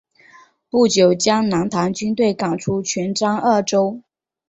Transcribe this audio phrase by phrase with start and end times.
[0.71, 4.01] 不久将南唐军队赶出泉漳二州。